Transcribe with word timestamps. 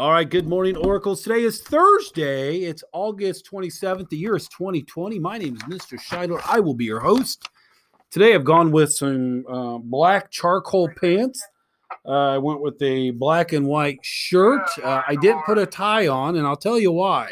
All 0.00 0.12
right, 0.12 0.26
good 0.26 0.48
morning, 0.48 0.78
Oracles. 0.78 1.20
Today 1.20 1.42
is 1.42 1.60
Thursday. 1.60 2.60
It's 2.60 2.82
August 2.94 3.46
27th. 3.52 4.08
The 4.08 4.16
year 4.16 4.34
is 4.34 4.48
2020. 4.48 5.18
My 5.18 5.36
name 5.36 5.56
is 5.56 5.62
Mr. 5.64 6.00
Scheidler. 6.00 6.40
I 6.48 6.58
will 6.58 6.72
be 6.72 6.86
your 6.86 7.00
host. 7.00 7.50
Today 8.10 8.34
I've 8.34 8.46
gone 8.46 8.72
with 8.72 8.94
some 8.94 9.44
uh, 9.46 9.76
black 9.76 10.30
charcoal 10.30 10.88
pants. 10.98 11.46
Uh, 12.06 12.30
I 12.30 12.38
went 12.38 12.62
with 12.62 12.80
a 12.80 13.10
black 13.10 13.52
and 13.52 13.66
white 13.66 13.98
shirt. 14.00 14.62
Uh, 14.82 15.02
I 15.06 15.16
didn't 15.16 15.44
put 15.44 15.58
a 15.58 15.66
tie 15.66 16.08
on, 16.08 16.36
and 16.36 16.46
I'll 16.46 16.56
tell 16.56 16.78
you 16.78 16.92
why. 16.92 17.30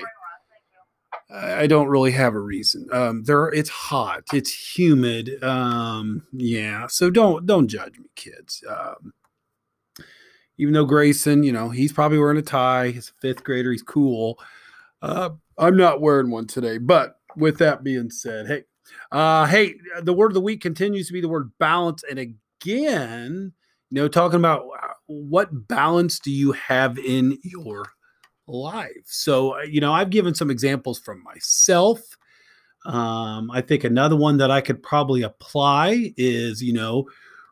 I 1.34 1.66
don't 1.68 1.88
really 1.88 2.12
have 2.12 2.34
a 2.34 2.40
reason. 2.40 2.86
Um, 2.92 3.24
there, 3.24 3.48
it's 3.48 3.70
hot, 3.70 4.24
it's 4.34 4.76
humid. 4.76 5.42
Um, 5.42 6.26
yeah, 6.34 6.86
so 6.86 7.08
don't 7.08 7.46
don't 7.46 7.68
judge 7.68 7.98
me, 7.98 8.10
kids. 8.14 8.62
Um, 8.68 9.14
even 10.58 10.74
though 10.74 10.84
Grayson, 10.84 11.42
you 11.42 11.52
know, 11.52 11.70
he's 11.70 11.92
probably 11.92 12.18
wearing 12.18 12.38
a 12.38 12.42
tie. 12.42 12.88
He's 12.88 13.10
a 13.10 13.20
fifth 13.20 13.44
grader. 13.44 13.72
He's 13.72 13.82
cool. 13.82 14.38
Uh, 15.00 15.30
I'm 15.56 15.76
not 15.76 16.00
wearing 16.00 16.30
one 16.30 16.46
today. 16.46 16.78
But 16.78 17.16
with 17.36 17.58
that 17.58 17.84
being 17.84 18.10
said, 18.10 18.46
hey, 18.46 18.64
uh, 19.12 19.46
hey, 19.46 19.74
the 20.02 20.12
word 20.12 20.32
of 20.32 20.34
the 20.34 20.40
week 20.40 20.60
continues 20.60 21.06
to 21.06 21.12
be 21.12 21.20
the 21.20 21.28
word 21.28 21.50
balance. 21.58 22.02
And 22.08 22.18
again, 22.18 23.52
you 23.90 23.94
know, 23.94 24.08
talking 24.08 24.38
about 24.38 24.66
uh, 24.82 24.94
what 25.06 25.68
balance 25.68 26.18
do 26.18 26.30
you 26.30 26.52
have 26.52 26.98
in 26.98 27.38
your 27.42 27.86
life? 28.46 29.04
So, 29.04 29.58
uh, 29.58 29.62
you 29.62 29.80
know, 29.80 29.92
I've 29.92 30.10
given 30.10 30.34
some 30.34 30.50
examples 30.50 30.98
from 30.98 31.22
myself. 31.22 32.00
Um, 32.84 33.50
I 33.50 33.60
think 33.60 33.84
another 33.84 34.16
one 34.16 34.38
that 34.38 34.50
I 34.50 34.60
could 34.60 34.82
probably 34.82 35.22
apply 35.22 36.12
is, 36.16 36.62
you 36.62 36.72
know, 36.72 37.08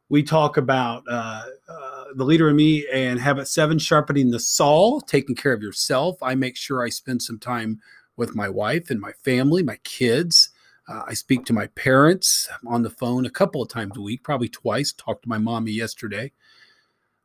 we 0.08 0.22
talk 0.22 0.56
about 0.56 1.02
uh, 1.10 1.44
uh, 1.68 1.95
the 2.14 2.24
leader 2.24 2.48
in 2.48 2.56
me 2.56 2.86
and 2.92 3.20
habit 3.20 3.48
seven 3.48 3.78
sharpening 3.78 4.30
the 4.30 4.40
saw 4.40 5.00
taking 5.00 5.34
care 5.34 5.52
of 5.52 5.62
yourself. 5.62 6.22
I 6.22 6.34
make 6.34 6.56
sure 6.56 6.84
i 6.84 6.88
spend 6.88 7.22
some 7.22 7.38
time 7.38 7.80
with 8.16 8.34
my 8.34 8.48
wife 8.48 8.90
and 8.90 9.00
my 9.00 9.12
family 9.24 9.62
my 9.62 9.78
kids. 9.84 10.50
Uh, 10.88 11.02
i 11.06 11.14
speak 11.14 11.44
to 11.44 11.52
my 11.52 11.66
parents 11.68 12.48
on 12.66 12.82
the 12.82 12.90
phone 12.90 13.26
a 13.26 13.30
couple 13.30 13.60
of 13.60 13.68
times 13.68 13.96
a 13.96 14.00
week 14.00 14.22
probably 14.22 14.48
twice. 14.48 14.92
Talked 14.92 15.22
to 15.24 15.28
my 15.28 15.38
mommy 15.38 15.72
yesterday. 15.72 16.32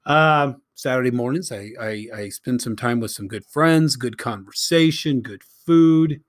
Uh, 0.06 0.54
saturday 0.74 1.12
mornings 1.12 1.52
I, 1.52 1.72
I, 1.80 2.08
I 2.16 2.30
spend 2.30 2.60
some 2.60 2.76
time 2.76 3.00
with 3.00 3.12
some 3.12 3.28
good 3.28 3.46
friends 3.46 3.96
good 3.96 4.18
conversation 4.18 5.22
good 5.22 5.44
food. 5.44 6.22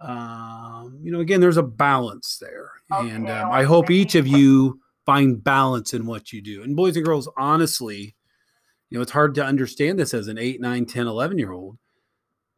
Um, 0.00 0.98
you 1.02 1.10
know 1.10 1.20
again 1.20 1.40
there's 1.40 1.56
a 1.56 1.62
balance 1.62 2.38
there. 2.38 2.70
And 2.90 3.30
um, 3.30 3.50
i 3.50 3.64
hope 3.64 3.90
each 3.90 4.14
of 4.14 4.26
you 4.26 4.80
find 5.08 5.42
balance 5.42 5.94
in 5.94 6.04
what 6.04 6.34
you 6.34 6.42
do. 6.42 6.62
And 6.62 6.76
boys 6.76 6.94
and 6.94 7.06
girls, 7.06 7.30
honestly, 7.38 8.14
you 8.90 8.98
know, 8.98 9.00
it's 9.00 9.12
hard 9.12 9.34
to 9.36 9.42
understand 9.42 9.98
this 9.98 10.12
as 10.12 10.28
an 10.28 10.36
8, 10.36 10.60
9, 10.60 10.84
10, 10.84 11.06
11 11.06 11.38
year 11.38 11.50
old, 11.50 11.78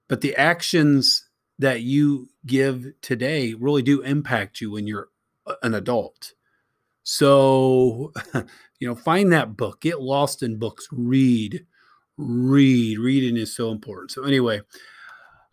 but 0.08 0.20
the 0.20 0.34
actions 0.34 1.28
that 1.60 1.82
you 1.82 2.28
give 2.44 2.88
today 3.02 3.54
really 3.54 3.82
do 3.82 4.00
impact 4.00 4.60
you 4.60 4.72
when 4.72 4.88
you're 4.88 5.10
an 5.62 5.74
adult. 5.74 6.32
So, 7.04 8.12
you 8.80 8.88
know, 8.88 8.96
find 8.96 9.32
that 9.32 9.56
book, 9.56 9.80
get 9.80 10.02
lost 10.02 10.42
in 10.42 10.58
books, 10.58 10.88
read, 10.90 11.64
read. 12.18 12.98
Reading 12.98 13.36
is 13.36 13.54
so 13.54 13.70
important. 13.70 14.10
So, 14.10 14.24
anyway, 14.24 14.60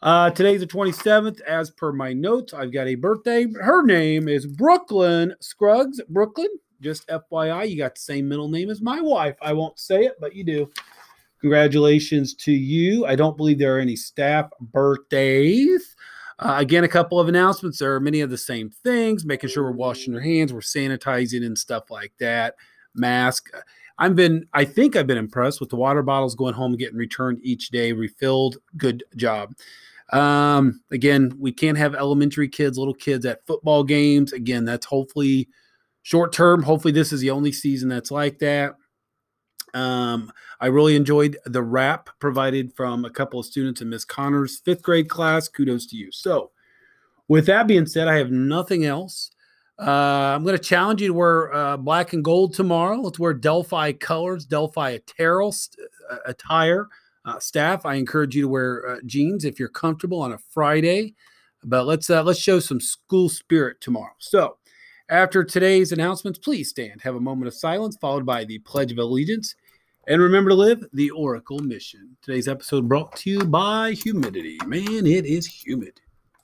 uh, 0.02 0.30
today's 0.32 0.60
the 0.60 0.68
27th. 0.68 1.42
As 1.42 1.72
per 1.72 1.92
my 1.92 2.14
notes, 2.14 2.54
I've 2.54 2.72
got 2.72 2.88
a 2.88 2.96
birthday. 2.96 3.48
Her 3.62 3.84
name 3.84 4.28
is 4.28 4.46
Brooklyn 4.46 5.34
Scruggs. 5.40 6.00
Brooklyn, 6.10 6.50
just 6.82 7.08
FYI, 7.08 7.70
you 7.70 7.78
got 7.78 7.96
the 7.96 8.02
same 8.02 8.28
middle 8.28 8.50
name 8.50 8.70
as 8.70 8.82
my 8.82 9.02
wife. 9.02 9.36
I 9.42 9.54
won't 9.54 9.80
say 9.80 10.06
it, 10.06 10.14
but 10.20 10.36
you 10.36 10.44
do. 10.44 10.70
Congratulations 11.42 12.34
to 12.36 12.52
you. 12.52 13.06
I 13.06 13.16
don't 13.16 13.38
believe 13.38 13.60
there 13.60 13.78
are 13.78 13.80
any 13.80 13.96
staff 13.96 14.50
birthdays. 14.60 15.96
Uh, 16.40 16.56
again, 16.58 16.84
a 16.84 16.88
couple 16.88 17.20
of 17.20 17.28
announcements. 17.28 17.80
There 17.80 17.96
are 17.96 18.00
many 18.00 18.22
of 18.22 18.30
the 18.30 18.38
same 18.38 18.70
things, 18.70 19.26
making 19.26 19.50
sure 19.50 19.64
we're 19.64 19.72
washing 19.72 20.14
our 20.14 20.22
hands, 20.22 20.54
we're 20.54 20.60
sanitizing 20.60 21.46
and 21.46 21.58
stuff 21.58 21.90
like 21.90 22.14
that. 22.20 22.56
Mask. 22.94 23.50
I've 24.00 24.16
been, 24.16 24.48
I 24.54 24.66
think 24.66 24.96
I've 24.96 25.08
been 25.08 25.18
impressed 25.18 25.60
with 25.60 25.70
the 25.70 25.76
water 25.76 26.04
bottles 26.04 26.36
going 26.36 26.54
home 26.54 26.76
getting 26.76 26.98
returned 26.98 27.40
each 27.42 27.70
day, 27.70 27.94
refilled. 27.94 28.58
Good 28.78 29.04
job. 29.16 29.56
Um, 30.14 30.82
again, 30.92 31.34
we 31.40 31.52
can't 31.52 31.78
have 31.78 31.96
elementary 31.96 32.48
kids, 32.48 32.78
little 32.78 32.94
kids 32.94 33.26
at 33.26 33.46
football 33.46 33.84
games. 33.84 34.34
Again, 34.34 34.66
that's 34.66 34.86
hopefully 34.86 35.50
short 36.04 36.32
term. 36.32 36.64
Hopefully, 36.64 36.94
this 36.94 37.12
is 37.12 37.22
the 37.22 37.32
only 37.32 37.52
season 37.52 37.90
that's 37.90 38.12
like 38.12 38.40
that. 38.40 38.76
Um, 39.74 40.32
I 40.62 40.68
really 40.68 40.96
enjoyed 40.96 41.38
the 41.46 41.62
rap 41.62 42.10
provided 42.20 42.74
from 42.74 43.04
a 43.04 43.10
couple 43.10 43.40
of 43.40 43.46
students 43.46 43.82
in 43.82 43.90
Miss 43.90 44.06
Connor's 44.06 44.60
fifth 44.60 44.82
grade 44.82 45.10
class. 45.10 45.48
Kudos 45.48 45.86
to 45.88 45.98
you. 45.98 46.12
So, 46.12 46.52
with 47.28 47.46
that 47.48 47.68
being 47.68 47.86
said, 47.86 48.08
I 48.08 48.18
have 48.18 48.32
nothing 48.32 48.86
else. 48.86 49.32
Uh, 49.80 50.34
I'm 50.36 50.44
going 50.44 50.58
to 50.58 50.64
challenge 50.64 51.02
you 51.02 51.10
to 51.10 51.14
wear 51.14 51.54
uh, 51.54 51.78
black 51.78 52.14
and 52.14 52.24
gold 52.24 52.54
tomorrow. 52.54 53.00
Let's 53.00 53.20
wear 53.20 53.34
Delphi 53.34 53.92
colors, 53.94 54.46
Delphi 54.46 54.92
apparel, 54.92 55.54
uh, 56.10 56.18
attire. 56.26 56.88
Uh, 57.26 57.40
staff, 57.40 57.86
I 57.86 57.96
encourage 57.96 58.36
you 58.36 58.44
to 58.44 58.48
wear 58.48 58.88
uh, 58.88 59.00
jeans 59.06 59.46
if 59.46 59.60
you're 59.60 59.68
comfortable 59.70 60.22
on 60.22 60.32
a 60.32 60.38
Friday. 60.38 61.14
But 61.64 61.86
let's 61.86 62.10
uh, 62.10 62.24
let's 62.24 62.40
show 62.40 62.60
some 62.60 62.80
school 62.80 63.30
spirit 63.30 63.82
tomorrow. 63.82 64.14
So, 64.20 64.58
after 65.10 65.44
today's 65.44 65.92
announcements, 65.92 66.40
please 66.40 66.70
stand, 66.70 67.02
have 67.02 67.16
a 67.16 67.20
moment 67.20 67.48
of 67.48 67.54
silence, 67.54 67.98
followed 68.00 68.26
by 68.26 68.46
the 68.46 68.60
Pledge 68.60 68.92
of 68.92 68.98
Allegiance, 69.00 69.56
and 70.08 70.22
remember 70.22 70.52
to 70.52 70.56
live 70.56 70.86
the 70.94 71.10
Oracle 71.12 71.60
mission. 71.60 72.16
Today's 72.22 72.48
episode 72.48 72.88
brought 72.88 73.16
to 73.18 73.30
you 73.30 73.44
by 73.44 73.92
humidity. 73.92 74.58
Man, 74.66 75.06
it 75.06 75.26
is 75.26 75.46
humid. 75.46 76.00